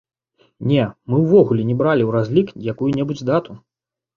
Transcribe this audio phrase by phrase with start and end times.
[0.69, 3.51] Не, мы ўвогуле не бралі ў разлік якую-небудзь дату.